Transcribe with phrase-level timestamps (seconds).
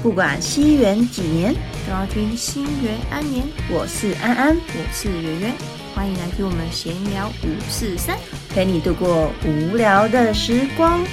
[0.00, 1.52] 不管西元几年，
[1.84, 3.44] 都要听心元安年。
[3.68, 5.52] 我是安安，我是圆圆，
[5.92, 8.16] 欢迎来听我们闲聊五四三。
[8.50, 11.04] 陪你度过无聊的时光。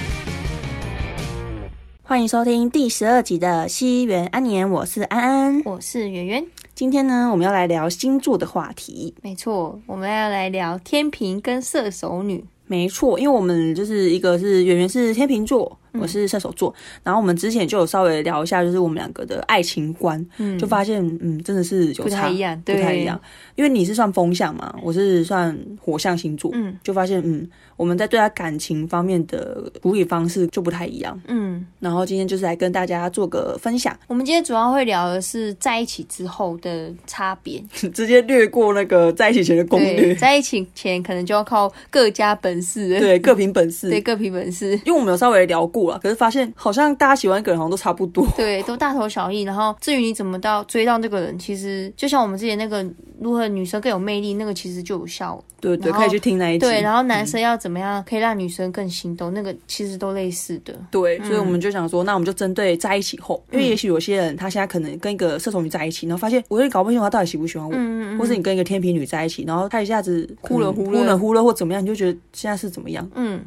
[2.04, 5.62] 欢迎收听第十二集的西元安年，我是安安。
[5.66, 6.46] 我是圆圆，
[6.76, 9.16] 今天呢，我们要来聊星座的话题。
[9.24, 12.46] 没错，我们要来聊天平跟射手女。
[12.68, 16.74] 没错，因为我们就是一个是圆圆是天秤座，我是射手座，
[17.04, 23.20] 然后我们之前就有稍微聊一下，就是我们两个的爱情观，嗯就发现嗯，真的是有不差太一样不太一样。
[23.56, 31.20] 因为你是算风象嘛，我是算火象星座，嗯就发现嗯，我们在对待感情方面的处理方式就不太一样。
[31.28, 37.64] 嗯，然后今天就是来跟大家做个分享，我们今天主要会聊的是在一起之后的差别。
[37.94, 43.00] 直接略过那个在一起前的攻，略，在一起前可能就要靠各家本事。
[43.00, 43.90] 对，各凭本事。
[43.90, 44.72] 对，各凭本事。
[44.86, 48.28] 因为我们有稍微聊过了，可是发现好像大家喜欢一个人好像都差不多。
[48.36, 49.42] 对，都大同小异。
[49.44, 52.86] 然后至于你怎么到追到那个人，其实就像我们之前那个
[53.20, 55.44] 如何女生更有魅力，那个其实就有效。
[55.62, 56.60] 对对，可以去听那一集。
[56.60, 60.76] 对，然后男生要怎么样可以让女生更心动，那个其实都类似的。
[60.92, 73.10] 对，所以我们就想说，那我们就针对在一起后，因为也许有些人他现在可能跟一个射手女在一起，然后发现我有点搞不清楚他到底喜不喜欢我，嗯嗯或是你跟一个天平女在一起，然后他一下子忽冷忽热忽冷忽热或怎么样，你就觉得现在是怎么样？
[73.16, 73.44] 嗯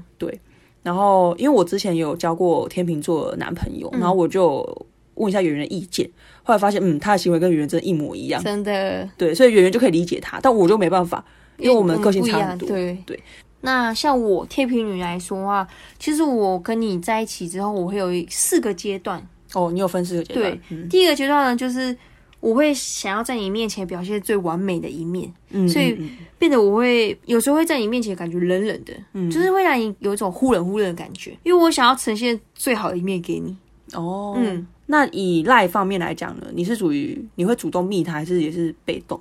[0.83, 6.09] 然后因为我之前有交过天秤座的男朋友，然后我就问一下圆圆的意见，
[6.43, 11.25] 后来发现，嗯，他的行为跟圆圆真的一模一样，真的，对，所以圆圆就可以理解他，但我就没办法，
[11.59, 12.25] 因为我们个性。
[12.25, 12.69] 差很多。
[12.69, 13.19] 对对。
[13.61, 15.67] 那像我天平女来说的话，
[15.99, 19.21] 其实我跟你在一起之后，我会有四个阶段。
[19.55, 21.97] 哦，你有分四个阶段，对嗯第一个阶段呢，就是
[22.41, 33.51] 我会想要在你面前表现最完美的一面，嗯，所以嗯变得我会有时候会在你面前感觉冷冷的，嗯就是会让你有一种忽冷忽热的感觉，因为我想要呈现最好的一面给你。
[33.51, 33.59] 嗯
[33.95, 39.19] 哦，嗯，那以赖方面来讲呢，你是属于你会主动密他，还是也是被动？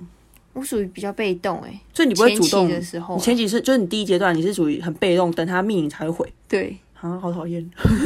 [0.52, 6.32] 我属于比较被动哎、所以你不会主动的时候啊你前几次就是你第一阶段，你是属于很被动，等他密你才会回。
[6.48, 7.64] 对，啊，好讨厌。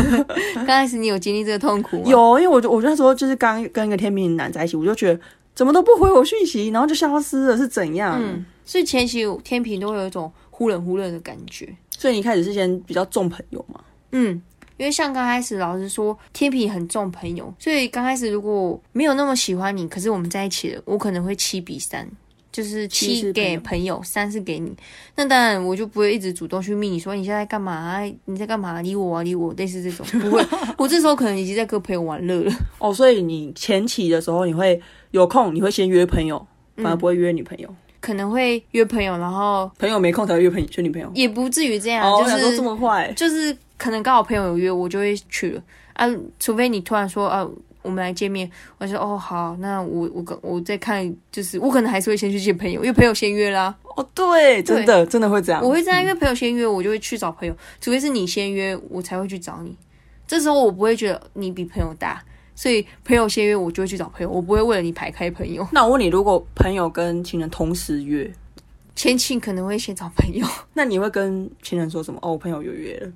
[0.54, 2.04] 刚开始你有经历这个痛苦吗？
[2.06, 5.20] 有，因为我就我那时候就是刚跟一个天秤男在一起，我就觉得
[5.54, 8.20] 怎么都不回我讯息，然后就消失了，是怎样？
[8.22, 11.68] 嗯，所以前期天平都会有一种忽冷忽热的感觉。
[11.96, 13.80] 所以你一开始是先比较重朋友嘛？
[14.10, 14.42] 嗯，
[14.76, 22.06] 因为像刚开始老师说，天平很重朋友，所以刚开始如果没有那么喜欢你，可是我们在一起了，我可能会七比三。
[22.52, 24.70] 就是七给朋友，三是给你。
[25.16, 28.02] 那当然，我就不会一直主动去密你说你现在干嘛、啊？
[28.26, 28.82] 你在干嘛？
[28.82, 30.44] 理我啊，理我，类似这种不会。
[30.76, 32.52] 我这时候可能已经在跟朋友玩乐了。
[32.78, 34.80] 哦，所以你前期的时候，你会
[35.12, 36.46] 有空，你会先约朋友，
[36.76, 37.74] 反而不会约女朋友。
[38.00, 41.10] 可能会约朋友，然后朋友没空才会约朋友，约女朋友。
[41.14, 43.12] 也不至于这样，哦，就是都这么坏。
[43.16, 45.62] 就是可能刚好朋友有约，我就会去了
[45.94, 46.06] 啊。
[46.38, 47.48] 除非你突然说啊，
[47.82, 53.76] 我们来见面，我就说哦好，那我我跟我再看，就是我可能还是会先去见朋友，因为朋友先约啦。
[53.96, 55.62] 哦，对，真的真的会这样。
[55.62, 59.76] 我会这样，因为朋友先约，我就会去找朋友，除非是你先约，我才会去找你。
[60.26, 62.22] 这时候我不会觉得你比朋友大，
[62.54, 65.66] 所以朋友先约，我就会去找朋友，我不会为了你排开朋友。
[65.72, 68.32] 那我问你，如果朋友跟情人同时约，
[68.94, 72.18] 前期可能会先找朋友， 那你会跟情人说什么？
[72.22, 73.12] 哦，我朋友有约了。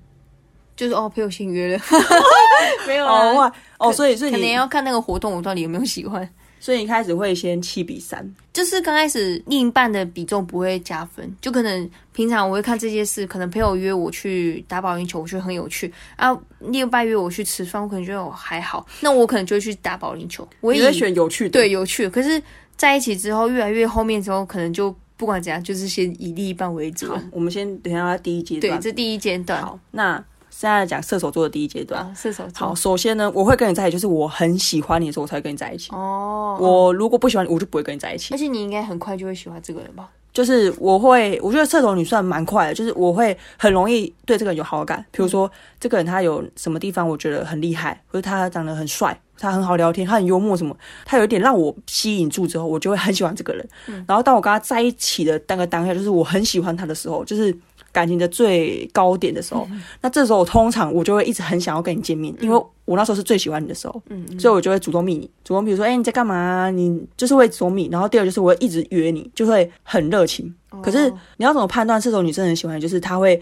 [0.76, 1.82] 就是哦，朋友先约了，
[2.86, 3.32] 没有哦啊。
[3.32, 6.28] 哇，哦，所以所以可能你，要看那个活动我到底有没有喜欢。
[6.58, 8.34] 所以你一开始会先七比三。
[8.52, 16.36] 就是刚开始另一半的比重不会加分，就可能平常我会看这些事，可能朋友约我去打保龄球，我觉得很有趣啊。
[16.60, 20.48] 另一半约我去吃饭，我可能觉得我还好，那我可能就会去打保龄球。
[20.60, 21.50] 我以你会选有趣的。
[21.50, 22.42] 对有趣，可是
[22.76, 28.80] 在一起之后，越来越后面之后，可能就不管怎样，就是先以另一半为主。，好我们先等一下第一阶对，段。
[28.80, 29.62] 这第一阶段。
[29.62, 30.24] 好，那
[30.58, 32.00] 现在讲射手座的第一阶段。
[32.00, 32.74] 啊，射手座好，。
[32.74, 35.90] 首先呢，我会跟你在一起，就是我很喜欢你的时候，我才会跟你在一起。
[35.92, 38.38] 哦，我如果不喜欢你，我就不会跟你在一起而。
[38.38, 40.08] 且你应该很快就会喜欢这个人吧？
[40.32, 45.04] 就是我会，我觉得射手女算蛮快的，就是我会很容易对这个人有好感。
[45.10, 50.74] 比如说，这个人他有什么地方我觉得很厉害，或者他长得很帅，他很好聊天，他很幽默什么，
[51.04, 53.68] 他有一点让我吸引住之后，我就会很喜欢这个人。
[54.06, 57.54] 然后当我跟他在一起的那个当下，就是我很喜欢他的时候，就是
[57.96, 59.66] 感情的最高点的时候。
[60.02, 64.02] 那这时候我通常我就会一直很想要跟你见面，因为我那时候是最喜欢你的时候。
[64.10, 70.54] 嗯，所以我就会主动密你，主动比如说，哎、你在干嘛、你就是会主动密，然后第二就是我会一直约你，就会很热情。
[70.82, 72.80] 可是哦你要怎么判断这种女生很喜欢你？
[72.82, 73.40] 就是她会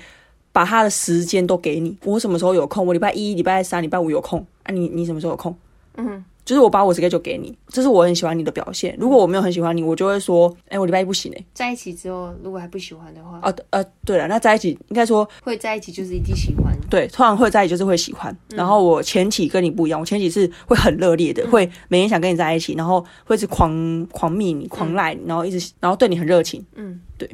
[0.52, 2.86] 把她的时间都给你，我什么时候有空？
[2.86, 4.88] 我礼拜一、礼拜三、礼拜五有空啊你？
[4.88, 5.52] 你什么时候有空？
[5.96, 8.94] 嗯，就是我把我 schedule 给你，这是我很喜欢你的表现。
[8.98, 16.76] 如果我没有很喜欢你，我就会说，哎、我礼拜一不行哎、在一起之后，如果还不喜欢的话，啊呃，对了，那在一起应该说会在一起就是一定喜欢。
[16.90, 18.36] 对，通常会在一起就是会喜欢。
[18.50, 26.64] 然后我前期跟你不一样，我前期是会很热烈的，会每天想跟你在一起，然后会是狂狂密你、狂赖你，然后一直然后对你很热情。
[26.74, 27.28] 嗯，对，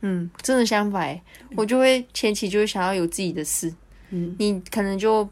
[0.00, 1.22] 嗯，真的相反欸，
[1.56, 3.72] 我就会前期就会想要有自己的事，
[4.10, 5.28] 嗯，你可能就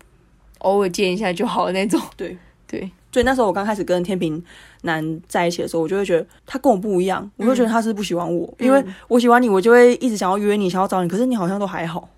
[0.59, 2.00] 偶尔见一下就好了那种。
[2.17, 2.37] 对
[2.67, 4.41] 对，所以那时候我刚开始跟天平
[4.82, 12.09] 男在一起的时候，我就会觉得他跟我不一样，我会觉得他是不喜欢我，因为我喜欢你，我就会一直想要约你，想要找你，可是你好像都还好。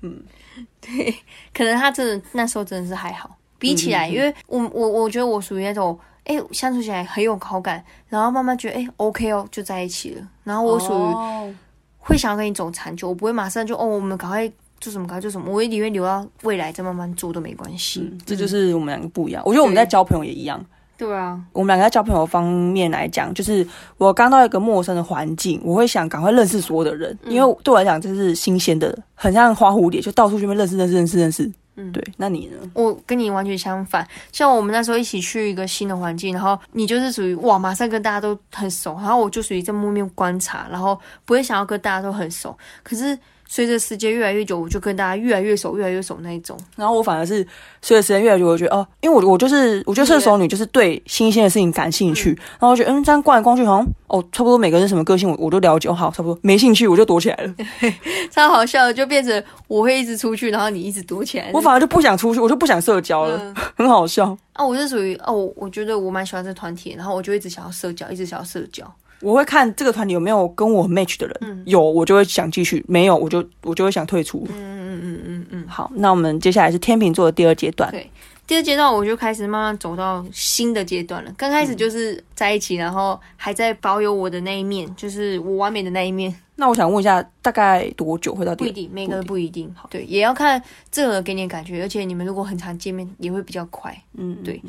[0.00, 0.18] 嗯，
[0.80, 1.14] 对
[1.52, 5.98] 可能他真的那时候真的是还好，比起来，因为我我我觉得我属于那种。
[6.24, 10.28] 哎、相处起来很有好感，然后慢慢觉得哎、OK 哦，就在一起了。
[10.44, 11.54] 然后我属于于
[11.96, 14.46] 会想要跟你走长久，我不会马上就哦，我们赶快
[14.80, 18.00] 做什么，赶快做什么，我会宁愿留到未来再慢慢做都没关系。
[18.00, 19.42] 嗯，这就是我们两个不一样。
[19.44, 20.64] 我觉得我们在交朋友也一样。
[20.96, 23.64] 对啊，我们两个在交朋友方面来讲，就是
[23.98, 31.52] 我刚到一个陌生的环境，我会想赶快认识所有的人，因为对我来讲这是新鲜的，很像花蝴蝶，就到处去认识认识认识认识。
[31.80, 32.56] 嗯对，那你呢？
[32.74, 42.58] 我跟你完全相反，像我们那时候一起去一个新的环境，然后你就是属于哇，马上跟大家都很熟，然后我就属于在默默观察，然后不会想要跟大家都很熟。
[42.82, 43.16] 可是
[43.50, 46.56] 随着时间越来越久，我就跟大家越来越熟，越来越熟那一种。
[46.76, 47.44] 然后我反而是
[47.80, 57.54] 随着时间越来越久，我觉得哦，因为我我就是我觉得射手女就是对新鲜的事情感兴趣，然后我觉得嗯这样逛来逛去好像哦差不多每个人是什么个性我我都了解，哦好差不多没兴趣我就躲起来了，
[58.30, 61.50] 超好笑的，就变成我会一直出去，然后你一直躲起来。
[61.54, 64.36] 我反而就不想出去，我就不想社交了，嗯很好笑。
[64.52, 68.84] 啊，我是属于哦，我我觉得我蛮喜欢这个团体，然后我就一直想要社交，一直想要社交。
[69.20, 74.46] 我会看这个团体有没有跟我 match 的人，嗯有我就会想继续，没有我就我就会想退出。
[74.50, 75.68] 嗯嗯嗯嗯嗯。
[75.68, 77.90] 好，那我们接下来是天秤座的第二阶段。
[77.90, 78.10] 对
[78.46, 81.30] 第二阶段我就开始慢慢走到新的阶段了。
[81.36, 86.34] 刚开始就是在一起，然后还在保有我的那一面，就是我完美的那一面。
[86.56, 88.66] 那我想问一下，大概多久会到第二？
[88.66, 89.72] 不一定，每个人不一定。
[89.90, 90.60] 对，也要看
[90.90, 93.94] 这个人给你的感觉，而且你们如果很常见面，也会比较快。
[94.16, 94.60] 嗯，对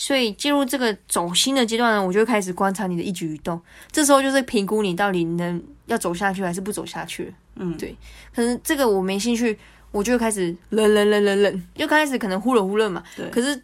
[0.00, 3.60] 所以进入这个走心的阶段呢，我就会开始观察你的一举一动。
[3.90, 7.34] 这时候就是评估你到底能要走下去还是不走下去。
[7.56, 7.96] 嗯对。
[8.32, 9.58] 可能这个我没兴趣，
[9.90, 13.02] 我就会开始冷冷冷冷冷，就刚开始可能忽冷忽热嘛。
[13.16, 13.60] 对可是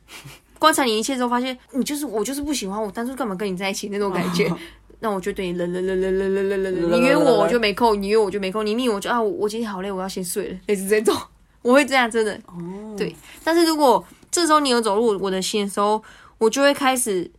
[0.59, 4.53] 观察你一切之后，发现你就是我就是不喜欢我，当初干嘛跟你在一起那种感觉。
[4.99, 11.15] 那我就对你忍忍忍忍忍忍忍忍忍， 你约我我就没空，你约我就没空，你密我就啊，我我今天好累，我要先睡了，类似这种，
[11.63, 12.35] 我会这样，真的。
[12.47, 13.15] 哦，对
[13.45, 16.03] 但是如果这时候你有走入我的心的时候，
[16.39, 17.31] 我就会开始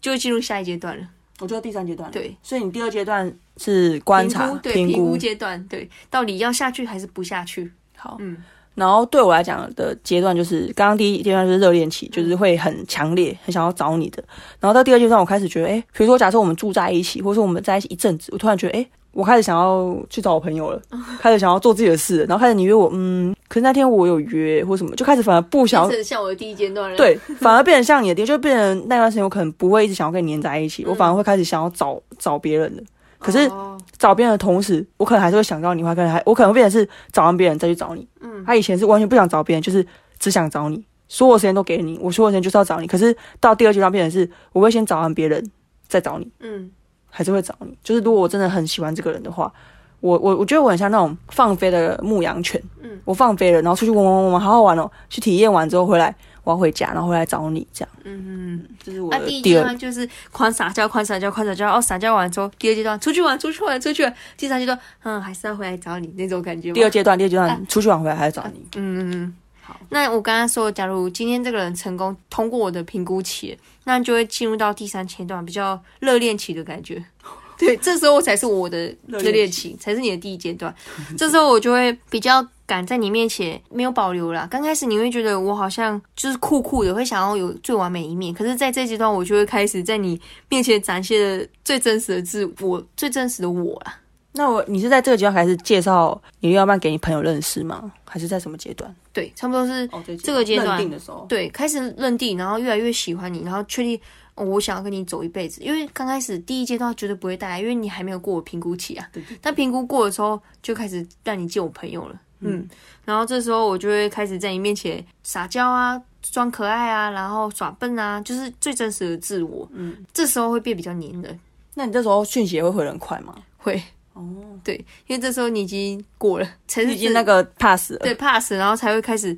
[0.00, 1.08] 就会进入下一阶段了。
[1.40, 7.72] 我觉得第三阶段。，对，所以你第二阶段是观察评估对评评估阶段，对，到底要下去还是不下去？
[7.96, 8.36] 好，嗯
[8.76, 14.22] 然后对我来讲的阶段就是，刚刚第一阶段就是热恋期，就是会很强烈，很想要找你的。
[14.58, 20.80] 然后到第二阶段，我开始觉得，哎，比如说假设我们住在一起，或者说我们在一起一阵子，我突然觉得，哎，我开始想要去找我朋友了，
[21.18, 32.82] 开始想要做自己的事，然后开始你约我，嗯，可是那天我有约或什么，就开始反而不想变成像我的第一阶段了。，对，反而变成像你的爹，就变成那段时间我可能不会一直想要跟你黏在一起，我反而会开始想要找找别人的。
[33.18, 38.06] 可是哦找别人的同时，我可能还是会想到你，话可能还我可能会变成是找完别人再去找你。
[38.20, 39.86] 嗯，他以前是完全不想找别人，就是
[40.18, 42.86] 只想找你，所有时间都给你，我所有时间就是要找你。
[42.86, 45.50] 可是到第二阶段变成是，我会先找完别人
[45.86, 46.70] 再找你，嗯
[47.10, 47.76] 还是会找你。
[47.84, 49.52] 就是如果我真的很喜欢这个人的话，
[50.00, 57.88] 我我我觉得我很像那种放飞的牧羊犬，嗯，我放飞了，然后出去玩玩玩玩，好好玩哦，去体验完之后回来，我要回家，然后回来找你，这样。
[58.04, 58.66] 嗯嗯。
[58.82, 61.70] 这是我那第一阶段就是狂撒娇，狂撒娇，狂撒娇。
[61.70, 64.14] 哦，撒娇完之后，第二阶段出去玩，出去玩，出去玩。
[64.38, 66.72] 第三阶段，嗯，还是要回来找你那种感觉。
[66.72, 68.66] 第二阶段，第二阶段出去玩回来还是找你。
[68.76, 69.34] 嗯嗯嗯。
[69.70, 77.04] 好，那我刚刚说，假如今天这个人成功通过我的评估期，那就会进入到第三阶段，比较热恋期的感觉。
[77.56, 80.74] 对，这时候才是我的热热恋恋期，才是你的第一阶段。
[81.16, 84.48] 这时候我就会比较敢在你面前没有保留啦。
[84.50, 88.34] 刚开始你会觉得我好像就是酷酷的，会想要有最完美一面。
[88.34, 93.94] 可是，在这阶段，我就会开始在你面前展现的最真实的自我，最真实的我啦。
[94.32, 97.92] 那我你是在这个阶段开始介绍你另外一半给你朋友认识吗？
[98.04, 98.94] 还是在什么阶段？
[99.12, 103.96] 对，差不多是哦，这个阶段认定的时候，对，开始认定，然后越来越喜欢你，然后确定、
[104.36, 105.60] 哦我想要跟你走一辈子。
[105.62, 109.06] 因为刚开始第一阶段绝对不会带来，因为你还没有过我评估期啊。
[109.12, 112.20] 对对但评估过的时候，就开始让你见我朋友了。
[112.38, 112.66] 嗯，
[113.04, 119.68] 然后这时候我就会开始在你面前撒娇啊，装可爱啊，然后耍笨啊，就是最真实的自我。
[119.72, 121.38] 嗯，这时候会变比较黏人，
[121.74, 123.34] 那你这时候讯息也会回得很快吗？
[123.58, 123.82] 会
[124.20, 127.98] 哦，对，因为这时候你已经过了， 才是已经那个 pass 了。
[128.00, 129.36] 对 pass，然后才会开始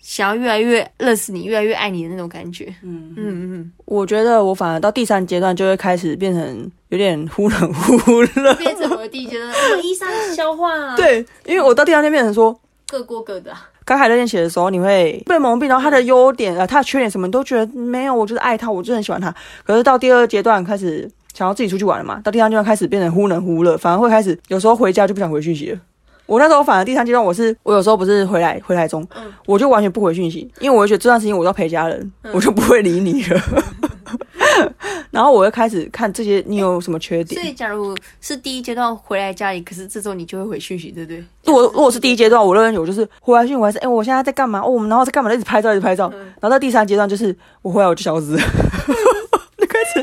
[0.00, 2.74] 想要越来越认识你，越来越爱你的那种感觉。
[2.82, 8.54] 嗯嗯嗯，我觉得我反而到第三阶段就会开始变成有点忽冷忽热。
[8.54, 13.70] 变成我的第一阶段，我一三消化、啊，， 对，因为我到第三阶段变成说，各过各的、啊。
[13.86, 19.34] 刚开始练习的时候，你会被蒙蔽，然后他的优点呃，他的缺点什么，你都觉得没有，我就是爱他，我就很喜欢他。
[19.62, 25.78] 可是到第二阶段开始想要自己出去玩了嘛，到第三阶段开始变成忽冷忽热，反而会开始有时候回家就不想回讯息了。
[26.26, 33.40] 我那时候反而第三阶段，我是我有时候不是回来回来中，嗯我就完全不回讯息，因为我会觉得这段时间我要陪家人，我就不会理你了。
[35.10, 37.40] 然后我会开始看这些你有什么缺点。
[37.40, 41.24] 所以，假如是第一阶段回来家里，可是这时候你就会回讯息，对不对？
[41.44, 44.60] 如果如果是第一阶段，我认为我就是回来讯，我还是哎、我现在在干嘛？
[44.60, 45.32] 哦，我们然后在干嘛？
[45.32, 46.08] 一直拍照，一直拍照。
[46.10, 48.38] 然后到第三阶段就是我回来我就消失了，
[49.58, 50.00] 就开始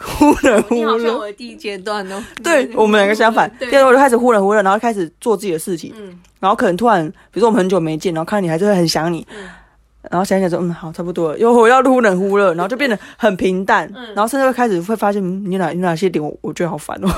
[0.00, 1.18] 忽冷忽你好像热。
[1.18, 2.22] 我的第一阶段哦。
[2.42, 6.18] 对我们两个相反，第二阶段我就开始忽冷忽热，然后开始做自己的事情，嗯。
[6.38, 9.48] 然后可能突然，比如说我们很久没见，然后看到你还是会很想你，嗯。
[10.10, 14.06] 然后想一想说，嗯，好，差不多了，又回到忽冷忽热， 然后就变得很平淡，嗯。
[14.14, 17.08] 然后甚至会开始会发现，嗯，你哪你哪些点我我觉得好烦哦，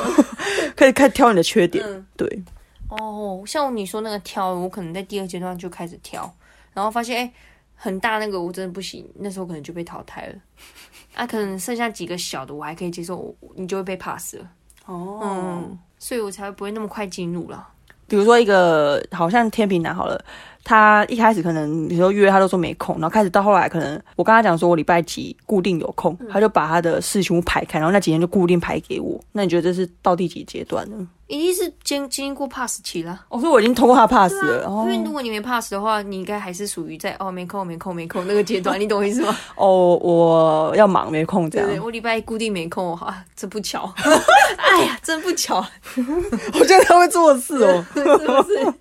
[0.74, 2.04] 可以 开始挑你的缺点，嗯。
[2.16, 2.42] 对，
[2.88, 6.28] 哦，像你说那个挑，我可能在第二阶段就开始挑，
[6.74, 7.32] 然后发现哎、
[7.76, 10.34] 很大那个我真的不行，那时候可能就被淘汰了。
[11.14, 14.48] 啊，可能剩下几个小的我还可以接受，我你就会被 pass 了。
[14.86, 17.68] 哦嗯，所以我才不会那么快进入了。
[18.08, 20.22] 比如说一个好像天平男好了，
[20.64, 29.20] 他一开始可能你说约他都说没空，然后开始到后来可能我跟他讲说我礼拜几固定有空，他就把他的事全部排开，然后那几天就固定排给我。
[29.32, 31.06] 那你觉得这是到第几阶段呢？
[31.28, 33.18] 一定是经经过 pass 期了。
[33.30, 34.66] 哦，说我已经通过他 pass 了。
[34.66, 39.34] 啊，因为如果你没 pass 的话，你应该还是属于在哦没空没空没空那个阶段，你懂我意思吗？
[39.56, 41.82] 哦，我要忙没空这样。
[41.82, 43.90] 我礼拜一固定没空，啊，真不巧。
[44.58, 45.64] 哎呀，真不巧，
[45.96, 47.82] 我觉得他会做事哦。
[47.94, 48.74] 是不是？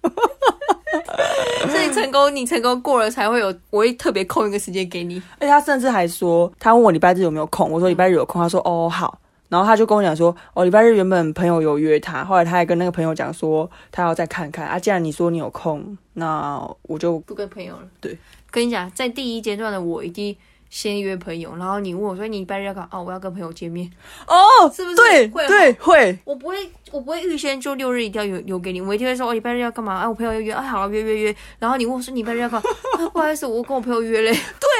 [1.69, 5.21] 所以成功，你成功过了才会有，我会特别空一个时间给你。
[5.39, 9.19] 而且他甚至还说，他问我礼拜日有没有空，我说礼拜日有空，他说哦好。
[9.49, 14.79] 然后他就跟我讲说，哦，礼拜日原本朋友有约他，后来他还跟那个朋友讲说，他要再看看啊。
[14.79, 17.81] 既然你说你有空，那我就不跟朋友了。
[17.99, 18.17] 对，
[18.49, 20.33] 跟你讲，在第一阶段的我一定
[20.71, 22.89] 先约朋友，然后你问我说你礼拜日要干嘛？
[22.93, 23.91] 哦，我要跟朋友见面。
[24.25, 26.55] 哦，是不是对会哦对会，我不会，
[26.91, 29.95] 我不会预先就六日一定要留留给你，我一定会说，我、哦、礼拜日要干嘛？
[29.95, 31.35] 啊，我朋友要约，啊，好啊，约约约。
[31.59, 32.69] 然后你问我说你礼拜日要干嘛？
[32.97, 34.31] 啊，不好意思，我跟我朋友约嘞，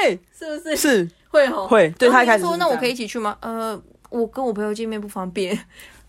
[0.02, 0.76] 对是不是？
[0.76, 3.36] 是会哦，会，对他一开始说那我可以以一起去吗？
[3.40, 5.58] 呃，我跟我朋友见面不方便。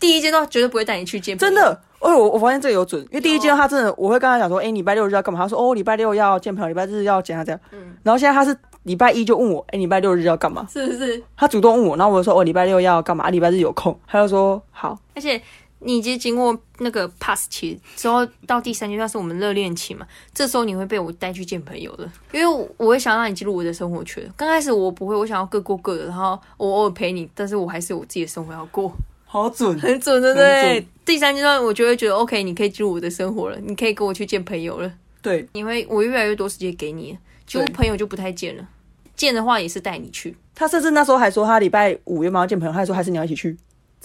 [0.00, 1.54] 第一阶段绝对不会带你去见，真。
[1.54, 1.78] 的。
[2.00, 5.40] 哦，我我发现这个有准，因为第一阶段他真的，我会跟他讲说，哎，礼拜六日要干嘛？
[5.40, 7.58] 他说，哦，礼拜六要见朋友，礼拜日要见他这样。
[7.72, 10.66] 嗯然后现在他是礼拜一就问我，哎，礼拜六日要干嘛？
[10.72, 11.22] 是不是？
[11.36, 13.28] 他主动问我，然后我就说，哦，礼拜六要干嘛？
[13.30, 14.98] 礼拜日有空，他就说好。
[15.14, 15.40] 而且
[15.80, 24.22] 你已经经过那个 pass 期之后，到第三阶段是我们热恋期嘛，这时候你会被我带去见朋友的，因为我我会想让你进入我的生活圈。
[24.36, 28.92] 刚开始我不会，我想要各过各的，然后我偶尔陪你，但是我还是有我自己的生活要过，
[29.24, 30.86] 好准，很准，对不对？
[31.04, 38.66] 第三阶段我就会觉得 OK，你可以进入我的生活了，你可以跟我去见朋友了，对，你会我越来越多时间给你，结果对朋友就不太见了。
[39.24, 43.56] 见的话也是带你去，他甚至那时候还说他礼拜五原本要见朋友，他还说还是你要一起去。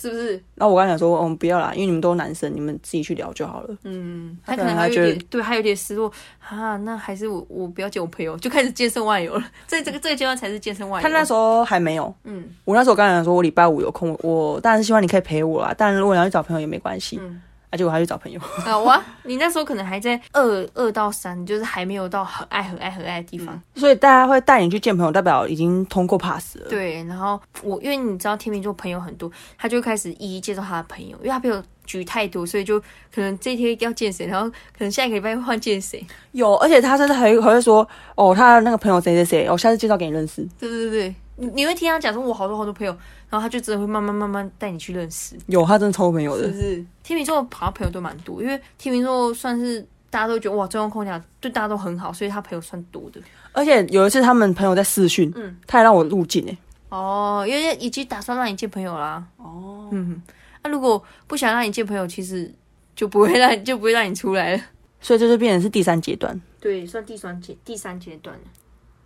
[0.02, 0.32] 是不是？
[0.56, 3.76] 然后我跟他讲说，嗯，不要啦，因为你们都是男生，你们自己去聊就好了。
[3.84, 6.10] 嗯，他可能还有点对，他有点失落
[6.40, 6.78] 啊。
[6.78, 9.44] 那还是我我不要见我朋友， 就开始健身外游了。
[9.68, 11.04] 在这个这个阶段才是健身外游。
[11.04, 15.76] 他那时候还没有，嗯我那时候刚想说，我礼拜五有空，我当然是希望你可以陪我啦。
[15.78, 18.40] 但如果你要去找朋友也没关系，嗯啊，结果他去找朋友。
[18.66, 23.62] 啊哇，你那时候可能还在二二到三，就是还没有到很爱很爱很爱的地方。
[23.76, 26.68] 所以大家会带你去见朋友，代表已经通过 pass 了。
[26.70, 36.06] 对，然后我因为你知道天秤座朋友很多，他就开始一一介绍他的朋友，因为他朋友局太多，所以就可能这天要见谁，然后可能下一个礼拜会换见谁。
[36.32, 40.48] 有，而且他甚至还还会说，哦，他的那个朋友谁谁谁，我、下次介绍给你认识。
[40.60, 42.92] 对对对，你你会听他讲说，我好多好多朋友，
[43.30, 45.38] 然后他就真的会慢慢慢慢带你去认识。
[45.48, 46.58] 有，他真的超多朋友的是不。
[46.60, 46.86] 是？
[47.02, 53.22] 天秤座好像朋友都蛮多，因为天秤座算是大家都觉得哇，中央空调对大家都很好，所以他朋友算多的。
[53.54, 56.58] 而且有一次他们朋友在视讯，嗯他还让我入境诶、
[56.90, 59.24] 哦，因为已经打算让你见朋友啦。
[59.38, 60.22] 哦，嗯，
[60.64, 62.54] 那、如果不想让你见朋友，其实
[62.96, 64.64] 就不会让 就不会让你出来了。
[65.02, 66.40] 所以这就变成是第三阶段。
[66.60, 68.42] 对，算第三阶第三阶段了。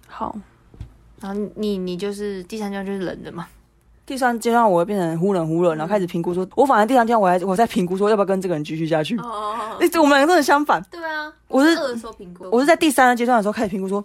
[0.08, 0.36] 好，
[1.24, 3.48] 然后你你就是第三阶段就是冷的嘛。
[4.06, 9.18] 第三阶段我会变成忽冷忽热，然后开始评估说，我反正第三阶段我还我在评估说要不要跟这个人继续下去。
[9.18, 10.84] 哦哦哦，哎、这我们两个真的相反。
[10.92, 14.04] 对啊，我是二的时候评估，我是在第三阶段的时候开始评估说，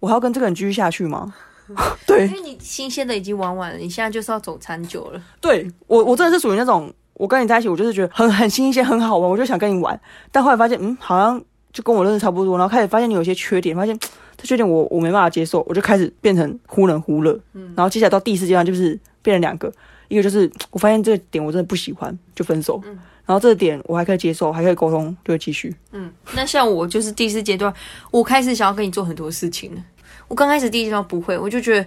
[0.00, 1.32] 我还要跟这个人继续下去吗？
[2.06, 5.22] 对因为你新鲜的已经玩完了，你现在就是要走长久了。
[5.40, 9.98] 对，我我真的是属于那种，我跟你在一起，我就是觉得很很新鲜，很好玩，我就想跟你玩。
[10.30, 11.42] 但后来发现，嗯，好像
[11.78, 13.96] 就跟我认识差不多，然后开始发现你有些缺点，发现
[14.36, 17.38] 这缺点我我没办法接受，我就开始变成忽冷忽热。
[17.52, 19.72] 嗯，然后接下来到第四阶段就是变成两个，
[20.08, 22.82] 一个就是 我发现这个点我真的不喜欢，就分手。
[22.84, 25.72] 嗯，然后这个点我还可以接受，还可以沟通，就会继续。
[25.92, 27.72] 嗯，那像我就是第四阶段，
[28.10, 29.80] 我开始想要跟你做很多事情了。
[30.26, 31.86] 我刚开始第一阶段不会，我就觉得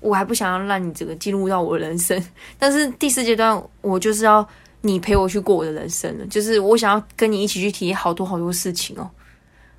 [0.00, 2.18] 我还不想要让你这个进入到我的人生。
[2.58, 4.46] 但是第四阶段，我就是要
[4.80, 9.10] 你陪我去过我的人生了，就是我想要跟你一起去体验好多好多事情哦。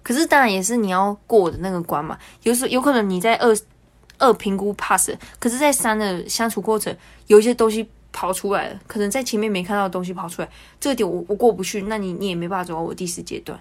[0.03, 2.18] 可是当然也是你要过我的那个关嘛。
[2.44, 3.56] 有时有可能你在二
[4.18, 6.96] 二评估 pass，可是在三的相处过程，
[7.27, 13.60] 有一些东西跑出来了，可能在前面没看到的东西跑出来，这个点我我过不去，那你你也没办法走到我第四阶段。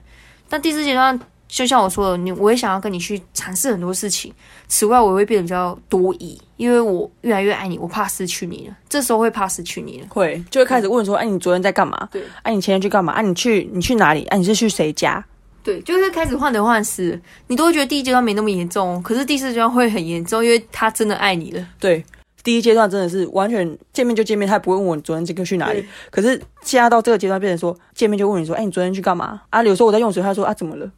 [0.49, 1.21] 但第四阶段。
[1.51, 4.31] 就像我说的，你我也想要跟你去尝试很多事情。
[4.69, 8.77] 此外，我会变得比较多疑，因为我越来越爱你，我怕失去你了。
[8.87, 12.07] 这时候会怕失去你了，会就会开始问说：“哎，你昨天在干嘛？
[12.13, 13.15] 对，哎，你前天去干嘛？
[13.15, 14.27] 哎，你去你去哪里？
[14.27, 15.25] 哎，你是去谁家？
[15.69, 17.21] 对，就是开始患得患失。
[17.49, 21.67] 你都会觉得第一阶段没那么严重，可是第四阶段会很严重，因为他真的爱你了。
[21.79, 22.03] 对。
[22.45, 25.85] 第一阶段真的是完全见面就见面，他也不会问我你昨天这个去哪里。
[26.11, 30.91] 可是现在到这个阶段，变成说见面就问你说：“哎，你昨天去干嘛？”啊，有时候我在用水，他说：“啊，怎么了？”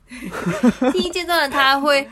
[0.93, 2.07] 第一阶段他会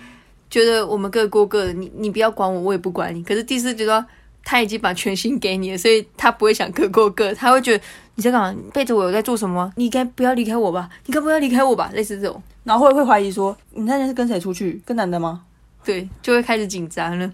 [0.51, 3.23] 觉得我们各过各的，你你不要管我，我也不管你。
[3.23, 4.05] 可是第四阶段
[4.51, 8.59] 他已经把全心给你了，所以他不会想各过各，他会觉得你在干嘛？
[8.73, 9.71] 背着我有在做什么？
[9.77, 10.89] 你该不要离开我吧？
[11.05, 11.91] 你该不要离开我吧？
[11.93, 14.81] 类似这种，然后会会怀疑说：“你那天是跟谁出去？
[14.87, 15.43] 跟男的吗？”
[15.85, 17.31] 对，就会开始紧张了。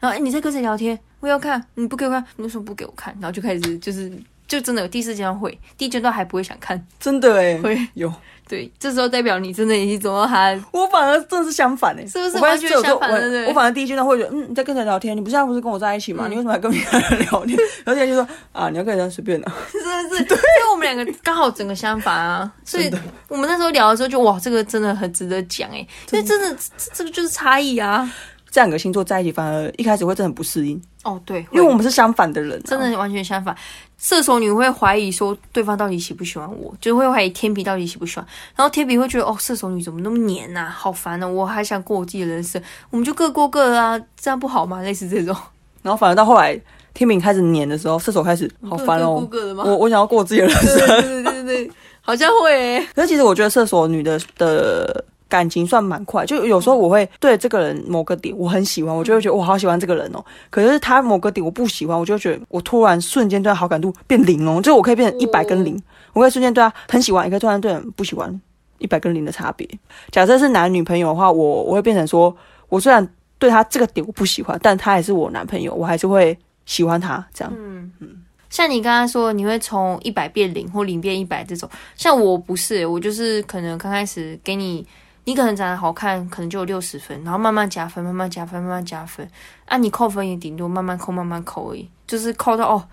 [0.00, 0.98] 然后哎，你在跟谁聊天？
[1.20, 4.12] 我要看，你不给我看，你为什么不给我看，然后就开始就是
[4.50, 8.12] 就真的有第四阶段会，第一阶段还不会想看，真的哎，会有
[8.48, 13.46] 对，这时候代表你真的已经走到他，我反而正是相反哎，是不是完全相反的？
[13.46, 15.16] 我反而第一阶段会觉得，嗯，你在跟谁聊天？
[15.16, 16.26] 你不是不是跟我在一起吗？
[16.28, 17.56] 你为什么还跟别人聊天？
[17.86, 19.78] 然后现在就说啊，你要跟人家随便的，是
[20.08, 20.24] 不是？
[20.26, 22.90] 对因为我们两个刚好整个相反啊，所以
[23.28, 26.58] 我们那时候聊的时候就哇，这个真的很值得讲哎，因为真的
[26.92, 28.12] 这个就是差异啊。
[28.50, 31.20] 这两个星座在一起，反而一开始会真的很不适应哦。
[31.24, 33.54] 对，因为我们是相反的人，真的完全相反。
[33.96, 38.26] 射手女会怀疑说对方到底喜不喜欢我，就会怀疑天平到底喜不喜欢。
[38.56, 41.26] 然后天平会觉得哦，射手女怎么那么黏呐，好烦啊！
[41.28, 44.82] 我还想过我自己的人生，我们就各过各的啊，这样不好吗？
[44.82, 45.36] 类似这种。
[45.82, 46.58] 然后反而到后来
[46.92, 49.28] 天平开始黏的时候， 射手开始好烦哦。
[49.64, 52.84] 我我想要过我自己的人生，对对对，好像会。
[52.94, 55.04] 可是其实我觉得射手女的的。
[55.30, 60.22] 感情算蛮快，就有时候我会对这个人某个点我很喜欢，我就会觉得我好喜欢这个人哦。
[60.50, 65.80] 可是他某个点我不喜欢，我就觉得我突然瞬间对他好感度变零哦，就我可以变成一百跟零，
[66.12, 68.40] 我可以瞬间对他很喜欢，也可以突然对不喜欢，
[68.78, 69.66] 一百跟零的差别。
[70.10, 72.36] 假设是男女朋友的话，我我会变成说，
[72.68, 77.54] 我虽然对他这个点我不喜欢，但他还是我男朋友，我还是会喜欢他这样。
[77.56, 78.08] 嗯嗯。
[78.50, 84.84] 像你刚刚说，你会从一百变零或零变一百这种，像我不是，我就是可能刚开始给你。
[85.24, 89.28] 你可能长得好看，可能就有六十分，然后慢慢加分，慢慢加分，慢慢加分。
[89.66, 92.84] 啊，你扣分也顶多慢慢扣，慢慢扣而已，就是扣到哦，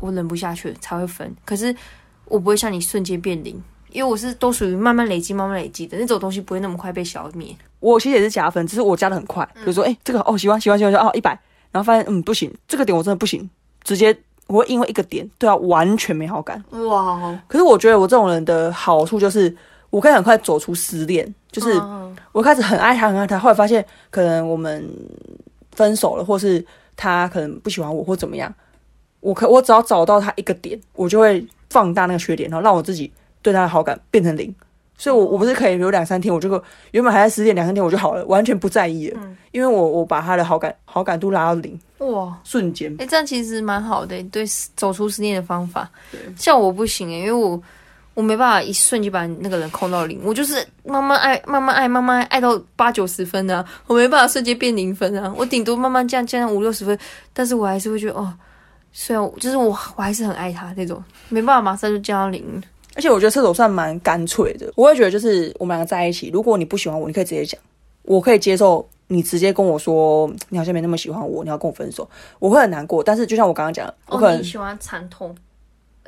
[0.00, 1.34] 我忍不下去才会分。
[1.44, 1.74] 可是
[2.26, 7.56] 我不会像你瞬间变零，因为我是都属于慢慢累积、慢慢累积的那种东西，不会那么快被消灭。
[7.80, 9.48] 我其实也是加分，只是我加的很快。
[9.54, 11.30] 比如说，哎，这个哦，喜欢喜欢喜欢，哦，一百，
[11.70, 13.48] 然后发现嗯不行，这个点我真的不行，
[13.84, 14.14] 直接
[14.48, 16.62] 我会因为一个点对他完全没好感。
[16.70, 17.40] 哇！
[17.46, 19.56] 可是我觉得我这种人的好处就是。
[19.96, 21.72] 我可以很快走出失恋，就是
[22.30, 24.86] 我开始很爱他，很爱他，后来发现可能我们
[25.72, 26.62] 分手了，或是
[26.94, 28.54] 他可能不喜欢我，或怎么样，
[29.20, 34.54] 我可我只要找到他一个点，我就会放大那个缺点，然后让我自己对他的好感变成零。
[34.98, 44.44] 所以，我我不是可以有两三天，我就原本还在失恋，两三天我就好了，完全不在意了，因为我我把他的好感好感度拉到零，哇，瞬间，哎，这样其实蛮好的，对，
[44.76, 45.90] 走出失恋的方法。
[46.36, 47.58] 像我不行哎，因为我。
[48.16, 56.98] 我没办法一瞬间把那个人控到零，我就是慢慢爱，慢慢爱，慢慢爱到八九十分啊，我没办法瞬间变零分啊，我顶多慢慢降降到五六十分，
[57.34, 58.32] 但是我还是会觉得哦，
[58.90, 62.42] 虽然就是我我还是很爱他那种，没办法马上就降到零。
[62.94, 67.60] 而且我觉得射手算蛮干脆的，我会觉得就是我们两个在一起，如果你不喜欢我，你可以直接讲，
[68.04, 73.04] 我可以接受你直接跟我说你好像没那么喜欢我，你要跟我分手，我会很难过。
[73.04, 75.36] 但是就像我刚刚讲，我可能喜欢惨痛。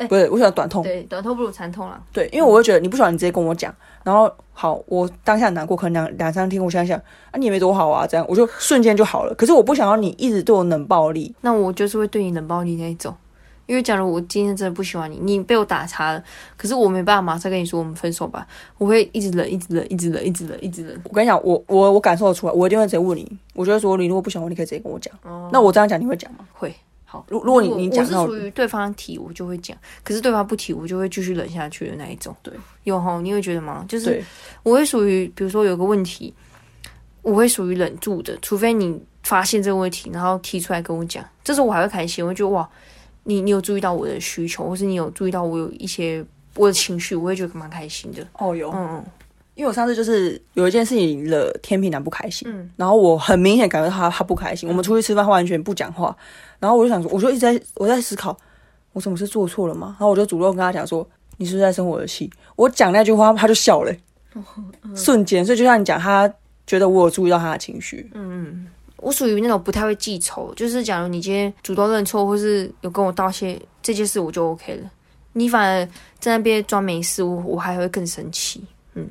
[0.07, 0.83] 不是，我喜欢短痛。
[0.83, 2.01] 对，短痛不如长痛了。
[2.13, 3.75] 对，因为我会觉得你不喜欢，你直接跟我讲。
[4.05, 6.99] 然后好，我当下难过，可能两两三天，我想想
[7.31, 9.35] 啊，你也没多好啊，这样我就瞬间就好了。
[9.35, 11.35] 可是我不想要你一直对我冷暴力。
[11.41, 13.15] 那我就是会对你冷暴力那一种。
[13.67, 16.25] 因为假如我今天真的不喜欢你，你被我打叉了，
[16.57, 18.47] 可是我没办法马上跟你说我们分手吧。
[18.79, 20.99] 我会一直忍，一直忍，一直忍，一直忍，一直忍。
[21.05, 23.31] 我跟你讲，我我我感受得出来，我一定会直接问你。
[23.53, 25.15] 我觉得说你如果不喜欢我，你可以直接跟我讲。
[25.23, 25.51] 哦。
[25.53, 26.39] 那我这样讲你会讲吗？
[26.55, 26.75] 会。
[27.11, 32.37] 好，如如果你你我是属于对方提我就会讲，可是对方不提我就会继续忍下去的那一种。
[32.43, 32.53] 对，
[32.85, 33.83] 有哈，你会觉得吗？
[33.89, 34.23] 就是
[34.63, 36.35] 我会属于，比如说有个问题，
[37.23, 42.69] 我会属于忍住的，除非你发现这个问题，然后提出来跟我讲，这时候我还会开心，我会觉得哇，
[43.25, 46.23] 你你有注意到我的需求，或是你有注意到我有一些
[46.57, 48.23] 我的情绪，我会觉得蛮开心的。
[48.35, 49.03] 哦有，嗯
[49.59, 56.17] 因为我上次就是有一件事情惹天平男不开心，嗯然后我很明显感觉到他他不开心，我们出去吃饭，他完全不讲话，
[56.61, 58.39] 然后我就想说，我就一直在我在思考，
[58.93, 59.97] 我什么是做错了吗？
[59.99, 61.05] 然后我就主动跟他讲说，
[61.39, 62.31] 你是不是在生我的气？
[62.55, 63.93] 我讲那句话，他就笑了、
[64.95, 66.33] 瞬间，所以就像你讲，他
[66.65, 68.69] 觉得我有注意到他的情绪，嗯，
[68.99, 74.91] 我属于那种不太会记仇，就是假如你今天主动认错，或是有跟我道歉，这件事我就 OK 了。
[75.33, 75.89] 你反而
[76.21, 78.65] 在那边装没事，我我还会更生气。
[78.95, 79.07] 嗯，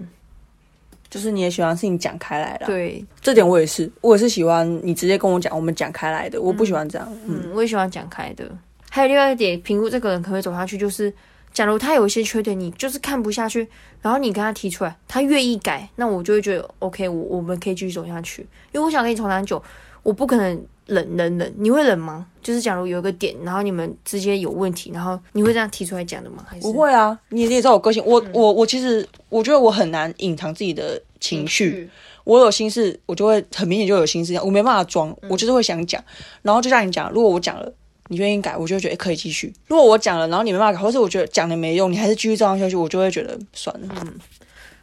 [1.18, 8.46] 就是你也喜欢事情讲开来了，，对，这点我也是，我也是喜欢你直接跟我讲，我们讲开来的，我不喜欢这样，嗯，嗯，我也喜欢讲开的。
[8.92, 11.12] 还有另外一点，评估这个人可不可以走下去，就是
[11.52, 13.68] 假如他有一些缺点，你就是看不下去，
[14.02, 19.62] 然后你跟他提出来，他愿意改，那我就会觉得 OK，我我们可以继续走下去，因为我想跟你从很久，
[20.04, 22.26] 我不可能冷冷冷，你会冷吗？
[22.42, 26.46] 就是假如有一个点，然后你们之间有问题，然后你会这样提出来讲的吗？
[26.48, 26.62] 还是？
[26.62, 31.90] 不会啊，你你也知道我个性，我、我我其实我觉得我很难隐藏自己的情绪，？
[32.24, 36.04] 我有心事，我就会很明显就有心事，我没办法装，我就是会想讲。
[36.42, 37.74] 然后就像你讲，如果我讲了，
[38.10, 43.88] 你愿意改，我就会觉得、诶可以继续；如果我讲了，然后你没办法改，或是我觉得讲了没用，你还是继续这样下去，我就会觉得算了。
[44.02, 44.14] 嗯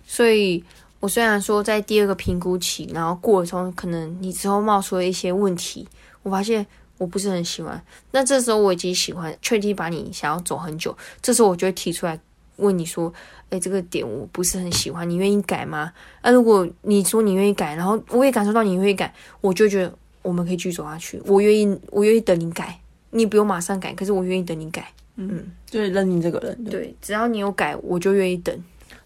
[0.06, 0.62] 所以
[1.00, 5.88] 我虽然说在第二个评估期，然后过了之后，可能你之后冒出了一些问题，
[6.22, 6.64] 我发现
[6.98, 7.82] 我不是很喜欢。
[8.10, 12.18] 那这时候我已经喜欢，确定把你想要走很久，这时候我就会提出来
[12.56, 13.12] 问你说
[13.50, 21.20] ：“哎，这个点我不是很喜欢，你愿意改吗？”那、如果你说你愿意改，然后我也感受到你愿意改，我就觉得我们可以继续走下去。
[21.26, 22.78] 我愿意，我愿意等你改，
[23.10, 24.86] 你不用马上改，可是我愿意等你改。
[25.16, 26.64] 嗯就是认定这个人。
[26.64, 26.72] 对。
[26.72, 28.56] 对，只要你有改，我就愿意等。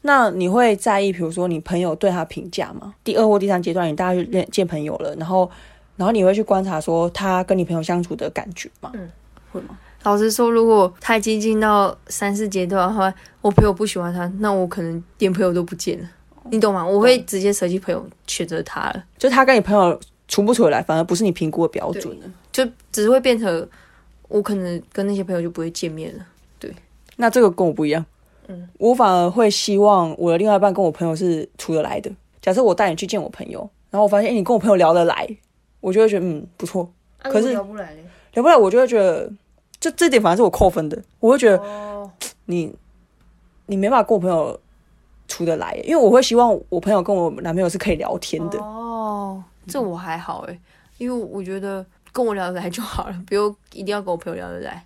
[0.03, 2.95] 那你会在意，比如说你朋友对他评价吗？
[3.03, 5.51] 第二或第三阶段，你大家去见见朋友了，然后
[5.97, 8.93] 然后你会去观察说他跟你朋友相处的感觉吗？
[8.95, 9.11] 嗯，
[9.53, 9.79] 会吗？
[10.05, 16.09] 老实说，如果他已经进到三四阶段的话，我朋友不喜欢他，那我可能连朋友都不见了，
[16.51, 16.87] 你懂吗？
[16.87, 22.27] 我会直接舍弃朋友，选择他了，就他跟你朋友处不处得来，反而不是你评估的标准了。
[22.53, 23.69] 就只会变成
[24.29, 26.25] 我可能跟那些朋友就不会见面了。
[26.59, 26.73] 对
[27.17, 28.05] 那这个跟我不一样，
[28.47, 32.11] 嗯，我反而会希望我的另外一半跟我朋友是处得来的。
[32.41, 35.29] 假设我带你去见我朋友，然后我发现，哎、你跟我朋友聊得来，
[35.81, 36.89] 我就会觉得嗯不错。
[37.19, 38.05] 可是聊不来嘞。
[38.35, 39.31] 聊不来，我就会觉得，
[39.81, 41.03] 就这点反而是我扣分的。
[41.21, 42.11] 我会觉得哦，
[42.47, 42.75] 你
[43.67, 44.59] 你没办法跟我朋友
[45.29, 48.59] 处得来，因为我会希望我朋友跟我男朋友是可以聊天的。
[48.59, 50.61] 哦，这我还好诶，
[50.99, 54.85] 因为我觉得跟我聊得来就好了，不用一定要跟我朋友聊得来。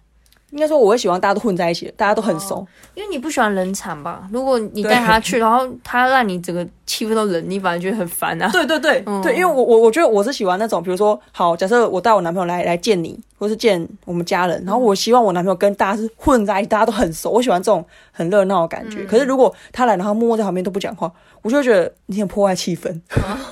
[0.52, 2.56] 应该说，我会喜欢大家都混在一起，大家都很熟。
[2.56, 4.28] 哦因为你不喜欢冷场吧？
[4.30, 8.50] 如果你带他去， 然后他让你整个气氛都冷，你反而觉得很烦啊。
[8.52, 19.04] 对对对、嗯对，因为我我我觉得我是喜欢那种，比如说，好，假设我带我男朋友来来见你，或是见我们家人，然后我希望我男朋友跟大家是混在一起，大家都很熟，我喜欢这种很热闹的感觉。
[19.04, 21.10] 可是如果他来，然后默默在旁边都不讲话，
[21.42, 23.00] 我就会觉得你很破坏气氛。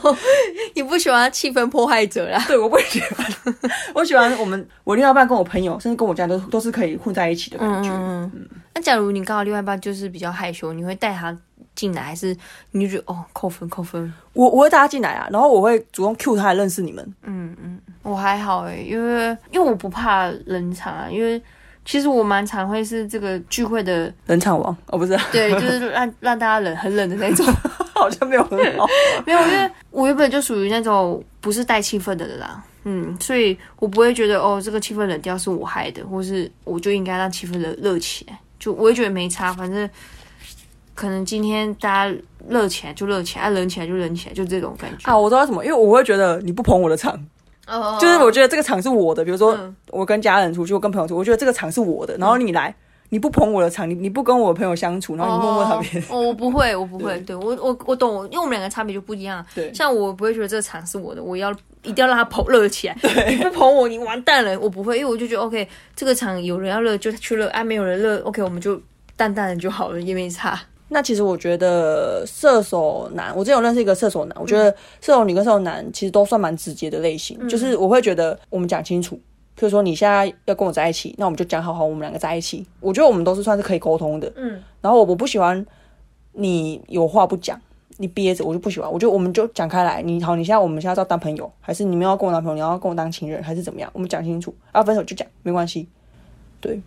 [0.74, 2.42] 你不喜欢气氛破坏者啦？
[2.46, 3.26] 对，我不喜欢，
[3.94, 7.90] 我喜欢我们我另外一半跟我朋友，甚至跟我家人都都是可以混在一起的感觉。
[7.90, 8.48] 嗯嗯。
[8.74, 11.36] 那假如你刚好另外一半就是比较害羞，你会带他
[11.74, 12.34] 进来，还是
[12.70, 14.12] 你就觉得哦扣分扣分？
[14.32, 17.04] 我我会带他进来啊，然后我会主动 cue 他来认识你们。
[17.24, 21.42] 嗯嗯，我还好诶，因为因为我不怕冷场啊，因为
[21.84, 27.44] 其实我蛮常会是这个聚会的，冷场王哦，不是，对，就是让让大家冷很冷的那种。
[28.00, 28.86] 好像没有很好。
[29.24, 39.88] 没有，因为我原本就属于那种不是带气氛的人啦，嗯，所以我不会觉得哦，这个气氛冷掉是我害的，或是我就应该让气氛热热起来，就我也觉得没差，反正
[40.94, 42.16] 可能今天大家
[42.48, 45.10] 热起来就热起来，啊冷起来就冷起来，就这种感觉。
[45.10, 47.18] 啊，我知道什么，因为我会觉得你不捧我的场，
[47.66, 49.76] 哦就是我觉得这个场是我的，比如说嗯。
[49.92, 52.72] 我跟家人出去，我跟朋友出去，我觉得这个场是我的，然后你来，
[53.10, 59.44] 你不捧我的场，你你不跟我朋友相处，然后你默默旁边，哦，我不会，我不会，对我我我懂，因为我们两个差别就不一样。
[59.54, 61.50] 对像我不会觉得这个场是我的，我要
[61.82, 62.96] 一定要让他捧热起来。
[63.28, 64.58] 你不捧我，你完蛋了。
[64.58, 68.80] 我不会，因为我就觉得 OK，这个场有人要热就去热，啊没有人热，OK 我们就
[69.16, 70.60] 淡淡的就好了，也没差。
[70.92, 74.70] 那其实我觉得射手男，我之前有认识一个射手男，我觉得
[75.00, 79.20] 射手女跟射手男其实都算蛮直接的类型，就是我会觉得我们讲清楚，
[79.60, 82.66] 譬如说你现在要跟我在一起，那我们就讲好好我们两个在一起。
[82.80, 85.62] 我觉得我们都是算是可以沟通的，嗯，然后我我不喜欢
[86.32, 87.60] 你有话不讲，
[87.98, 88.90] 你憋着，我就不喜欢。
[88.90, 93.90] 我就我们就讲开来，你好，你现在我们现在要当朋友，还是你们要跟我当朋友，你要跟我当情人，还是怎么样？
[93.92, 95.86] 我们讲清楚，要分手就讲，没关系。
[96.58, 96.80] 对，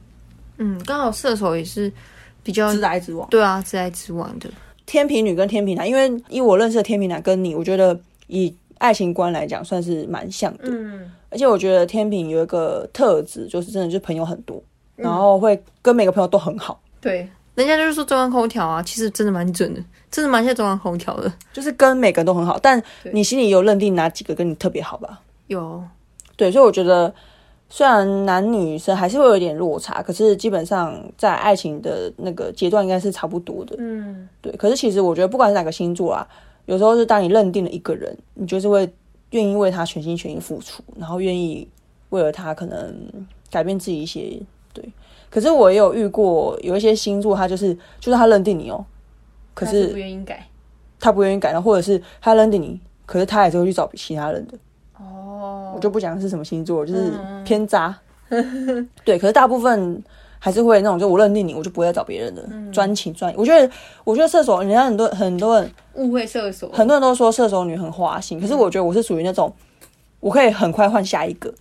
[0.57, 1.93] 嗯，刚好射手也是
[2.41, 3.29] 比较直来直往。
[3.29, 4.49] 对啊，直来直往的。
[4.87, 10.63] 天平女跟天平男，因为以我认识的天平男跟你，我觉得以爱情观来讲，算是蛮像的。
[10.65, 14.61] 嗯，而且我觉得天平有一个特质，就是真的就是朋友很多，
[14.95, 21.31] 然后会跟每个朋友都很好，对，人家就是说中央空调啊，其实真的蛮准的，真的蛮像中央空调的。
[21.51, 22.59] 就是跟每个人都很好。
[22.61, 25.21] 但你心里有认定哪几个跟你特别好吧？
[25.47, 25.83] 有，
[26.35, 27.13] 对，所以我觉得
[27.69, 33.75] 虽然男女生还是会有一点落差，可是基本上在爱情的那个阶段应该是差不多的。
[33.79, 36.27] 嗯，对，可是其实我觉得不管是哪个星座啊，
[36.65, 38.91] 有时候是当你认定了一个人，你就是会
[39.33, 41.67] 愿意为他全心全意付出，然后愿意
[42.09, 42.95] 为了他可能
[43.51, 44.41] 改变自己一些
[44.73, 44.83] 对。
[45.29, 48.85] 可是我也有遇过有一些星座，他就是就是他认定你哦，
[49.53, 50.47] 可是不是愿意改。
[50.99, 54.57] 他不愿意改，然后或者是他认定你，可是他还是会去找其他人的。
[54.97, 57.93] 哦我就不讲是什么星座，就是嗯偏渣。
[59.03, 60.01] 对，可是大部分
[60.43, 63.37] 还是会那种，就我认定你，我就不会再找别人的，嗯专情专一。
[63.37, 69.53] 我觉得，我觉得射手，人家很多很多人误会射手，很多人都说射手女很花心，可是我觉得我是属于那种，
[70.19, 71.53] 我可以很快换下一个，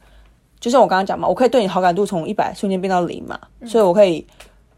[0.59, 4.27] 就像我刚刚讲嘛，我可以对你好感度从一百瞬间变到零嘛，所以我可以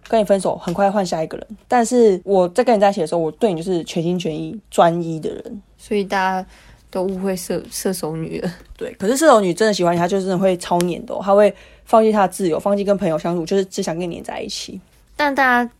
[0.07, 1.47] 跟你分手，很快换下一个人。
[1.67, 5.63] 但是我在跟你在一起的时候，我对你就是全心全意、专一的人。
[5.79, 6.47] 所以大家
[6.95, 8.55] 都误会射射手女了。
[8.77, 11.53] 对，可是射手女真的喜欢你，她就真的会超黏的、哦，她会
[11.85, 14.81] 放弃她的自由，放弃跟朋友相处，就是只想跟你黏在一起。
[15.17, 15.71] 但大家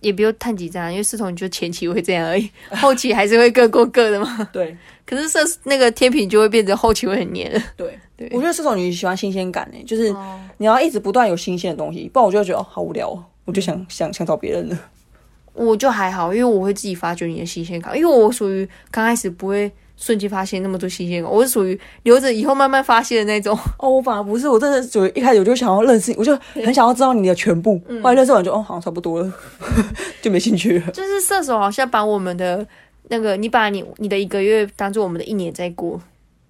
[0.00, 4.48] 也不用太紧张，因为射手女就前期会这样而已，后期还是会各过各的嘛。
[4.50, 4.74] 对
[5.04, 7.62] 可是射那个天平就会变成后期会很黏了。
[7.76, 14.78] 对，对我觉得射手女喜欢新鲜感呢，就是哦你要一直不断有新鲜的东西，不然我就会觉得哦好无聊哦，我就想、想想找别人了。
[15.52, 23.56] 我就还好，因为我会自己发掘你的新鲜感，因为我属于刚开始不会瞬间发现那么多新鲜感，我是属于留着以后慢慢发现的那种。
[23.78, 29.32] 哦，我反而不是，我真的属于一开始我就想要认识你，我就很想要知道你的全部，后来认识完就哦好像差不多了，
[30.20, 30.90] 就没兴趣了。
[30.90, 32.66] 就是射手好像把我们的
[33.08, 36.00] 那个，你把你你的一个月当做我们的一年在过，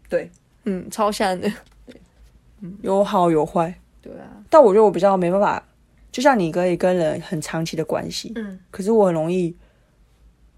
[0.09, 0.30] 对，
[0.64, 1.50] 嗯，超像的。
[2.80, 5.62] 有好有坏，对啊，但我觉得我比较没办法，
[6.11, 8.59] 就像你可以跟人很长期的关系，嗯。
[8.70, 9.54] 可是我很容易，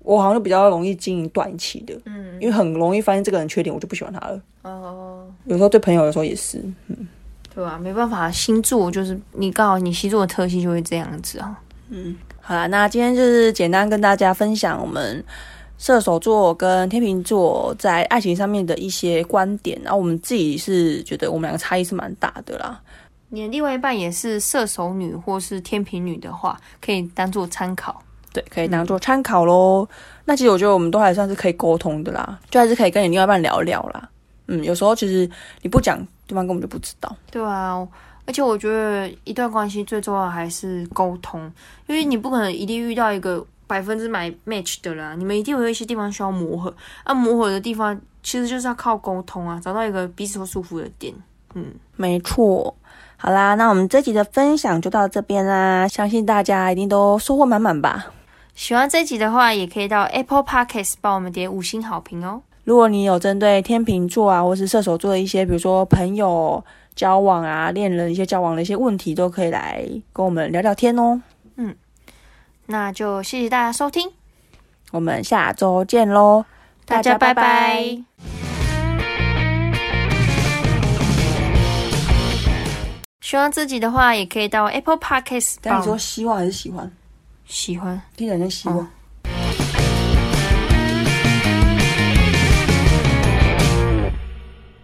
[0.07, 4.41] 我好像就比较容易经营短期的，嗯，因为很容易发现这个人缺点，我就不喜欢他了。
[4.63, 6.59] 哦，有时候对朋友，有时候也是。
[6.87, 7.09] 嗯
[7.53, 11.59] 对啊，没办法，星座就是你刚好你星座的特性就会这样子啊。
[11.89, 15.25] 嗯好啦，那今天就是简单跟大家分享我们
[15.79, 22.81] 射手座跟天秤座在爱情上面的一些观点，然后我们自己是觉得我们两个差异是蛮大的啦。
[23.31, 28.03] 你的另外一半也是射手女或是天平女的话，可以当做参考。
[28.37, 29.89] 对，可以当做参考喽。
[30.27, 34.09] 那其实我觉得我们都还算是可以沟通的啦，就还是可以跟你另外一半聊聊啦。
[34.49, 35.29] 嗯，有时候其实
[35.63, 37.17] 你不讲，对方根本就不知道。
[37.31, 37.77] 对啊，
[38.27, 41.51] 而且我觉得一段关系最重要的还是沟通，
[41.87, 46.75] 因为你不可能一定遇到一个百分之百 match 的啦，你们一定有一些地方需要磨合。
[47.05, 51.15] 啊，磨合的地方其实就是要靠沟通啊，找到一个彼此都舒服的点。
[51.55, 51.65] 嗯，
[51.97, 52.77] 没错。
[53.17, 58.07] 好啦，那我们这集的分享就到这边啦，相信大家一定都收获满满吧。
[58.57, 62.41] 喜欢这集的话，也可以到 Apple Podcast 帮我们点五星好评哦。
[62.65, 66.65] 如果你有针对天秤座啊，或是射手座的一些，比如说朋友
[66.95, 71.21] 交往啊、恋人一些交往的一些问题，都可以来跟我们聊聊天哦。
[71.57, 71.77] 嗯
[72.65, 74.11] 那就谢谢大家收听，
[74.91, 76.47] 我们下周见喽，
[76.87, 78.03] 大家拜拜。
[83.21, 86.91] 喜欢自己的话，也可以到 Apple Podcast 帮但你说希望还是喜欢？
[87.47, 88.01] 喜欢。
[88.17, 88.79] 听起来像希望。
[88.79, 88.89] 哦